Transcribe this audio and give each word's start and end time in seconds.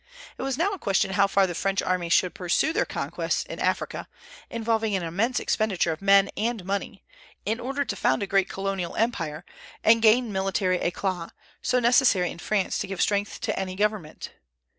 It 0.35 0.41
was 0.41 0.57
now 0.57 0.71
a 0.73 0.79
question 0.79 1.11
how 1.11 1.27
far 1.27 1.45
the 1.45 1.53
French 1.53 1.79
armies 1.79 2.11
should 2.11 2.33
pursue 2.33 2.73
their 2.73 2.85
conquests 2.87 3.43
in 3.43 3.59
Africa, 3.59 4.07
involving 4.49 4.95
an 4.95 5.03
immense 5.03 5.39
expenditure 5.39 5.91
of 5.91 6.01
men 6.01 6.31
and 6.35 6.65
money, 6.65 7.03
in 7.45 7.59
order 7.59 7.85
to 7.85 7.95
found 7.95 8.23
a 8.23 8.25
great 8.25 8.49
colonial 8.49 8.95
empire, 8.95 9.45
and 9.83 10.01
gain 10.01 10.33
military 10.33 10.79
éclat, 10.79 11.29
so 11.61 11.79
necessary 11.79 12.31
in 12.31 12.39
France 12.39 12.79
to 12.79 12.87
give 12.87 12.99
strength 12.99 13.41
to 13.41 13.59
any 13.59 13.75
government. 13.75 14.31